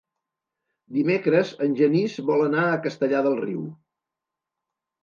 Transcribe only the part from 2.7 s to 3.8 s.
a Castellar del Riu.